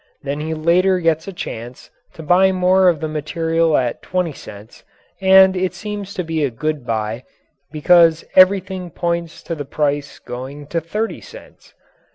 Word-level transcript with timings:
Then 0.23 0.39
he 0.39 0.55
later 0.55 0.99
gets 0.99 1.27
a 1.27 1.31
chance 1.31 1.91
to 2.15 2.23
buy 2.23 2.51
more 2.51 2.89
of 2.89 3.01
the 3.01 3.07
material 3.07 3.77
at 3.77 4.01
twenty 4.01 4.33
cents, 4.33 4.83
and 5.21 5.55
it 5.55 5.75
seems 5.75 6.15
to 6.15 6.23
be 6.23 6.43
a 6.43 6.49
good 6.49 6.87
buy 6.87 7.23
because 7.71 8.25
everything 8.35 8.89
points 8.89 9.43
to 9.43 9.53
the 9.53 9.63
price 9.63 10.17
going 10.17 10.65
to 10.69 10.81
thirty 10.81 11.21
cents. 11.21 11.75